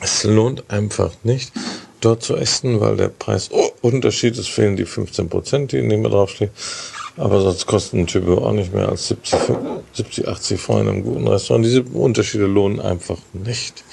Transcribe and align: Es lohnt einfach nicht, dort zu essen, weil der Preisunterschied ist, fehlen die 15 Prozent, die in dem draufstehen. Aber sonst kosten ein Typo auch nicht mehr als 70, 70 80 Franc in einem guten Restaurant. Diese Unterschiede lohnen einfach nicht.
Es 0.00 0.24
lohnt 0.24 0.70
einfach 0.70 1.12
nicht, 1.22 1.52
dort 2.00 2.22
zu 2.22 2.36
essen, 2.36 2.80
weil 2.80 2.96
der 2.96 3.08
Preisunterschied 3.08 4.38
ist, 4.38 4.48
fehlen 4.48 4.76
die 4.76 4.86
15 4.86 5.28
Prozent, 5.28 5.72
die 5.72 5.78
in 5.78 5.88
dem 5.88 6.04
draufstehen. 6.04 6.50
Aber 7.16 7.40
sonst 7.40 7.66
kosten 7.66 8.00
ein 8.00 8.06
Typo 8.06 8.38
auch 8.38 8.52
nicht 8.52 8.72
mehr 8.72 8.88
als 8.88 9.08
70, 9.08 9.38
70 9.92 10.28
80 10.28 10.60
Franc 10.60 10.82
in 10.82 10.88
einem 10.88 11.02
guten 11.02 11.28
Restaurant. 11.28 11.64
Diese 11.64 11.82
Unterschiede 11.82 12.46
lohnen 12.46 12.80
einfach 12.80 13.18
nicht. 13.32 13.84